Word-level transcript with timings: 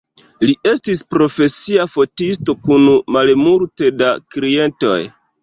Li 0.43 0.53
estis 0.69 1.03
profesia 1.15 1.85
fotisto 1.97 2.57
kun 2.65 2.89
malmulte 3.19 3.93
da 4.01 4.11
klientoj. 4.35 4.99